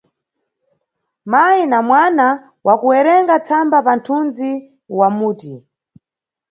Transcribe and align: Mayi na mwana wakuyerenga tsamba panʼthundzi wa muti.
Mayi 1.31 1.61
na 1.71 1.79
mwana 1.87 2.25
wakuyerenga 2.67 3.35
tsamba 3.45 3.77
panʼthundzi 3.87 4.49
wa 4.97 5.07
muti. 5.17 5.53